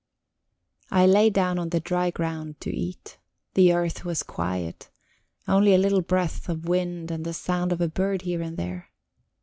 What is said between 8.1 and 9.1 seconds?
here and there.